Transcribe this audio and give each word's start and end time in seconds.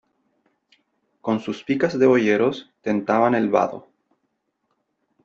con 1.21 1.39
sus 1.39 1.63
picas 1.63 1.99
de 1.99 2.07
boyeros 2.07 2.71
tentaban 2.81 3.35
el 3.35 3.49
vado. 3.49 3.87